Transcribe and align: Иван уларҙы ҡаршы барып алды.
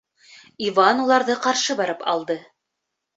Иван 0.67 1.01
уларҙы 1.03 1.35
ҡаршы 1.43 1.75
барып 1.83 2.01
алды. 2.15 2.39